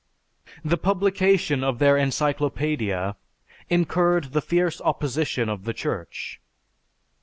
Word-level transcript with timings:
The 0.65 0.79
publication 0.79 1.63
of 1.63 1.77
their 1.77 1.93
Encyclopædia 1.93 3.17
incurred 3.69 4.31
the 4.33 4.41
fierce 4.41 4.81
opposition 4.81 5.47
of 5.47 5.63
the 5.65 5.73
Church. 5.75 6.41